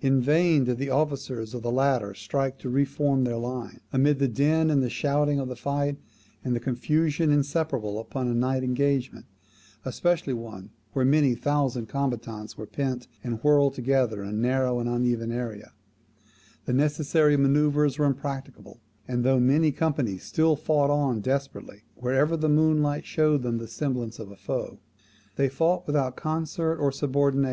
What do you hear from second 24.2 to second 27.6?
a foe, [THUC. vii.